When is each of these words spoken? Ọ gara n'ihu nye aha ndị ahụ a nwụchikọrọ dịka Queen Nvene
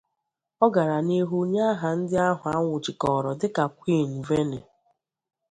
Ọ 0.65 0.67
gara 0.73 0.97
n'ihu 1.07 1.37
nye 1.51 1.61
aha 1.71 1.89
ndị 1.99 2.17
ahụ 2.29 2.45
a 2.53 2.57
nwụchikọrọ 2.63 3.31
dịka 3.39 3.63
Queen 3.77 4.09
Nvene 4.19 4.59